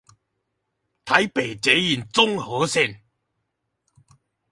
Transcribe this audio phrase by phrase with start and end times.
[1.05, 3.01] 台北捷運中和線